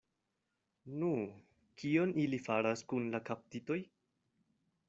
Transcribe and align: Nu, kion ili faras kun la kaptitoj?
Nu, 1.03 1.09
kion 1.81 2.15
ili 2.23 2.39
faras 2.47 2.85
kun 2.93 3.09
la 3.17 3.25
kaptitoj? 3.31 3.81